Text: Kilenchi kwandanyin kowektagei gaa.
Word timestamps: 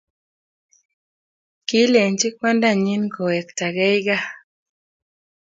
Kilenchi 1.67 2.27
kwandanyin 2.37 3.03
kowektagei 3.15 3.97
gaa. 4.05 4.25